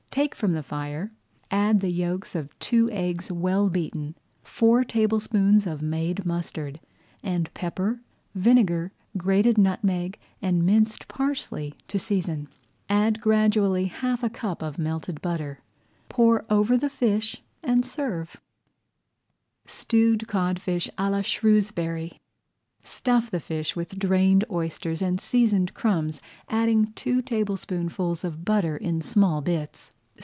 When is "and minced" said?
10.41-11.07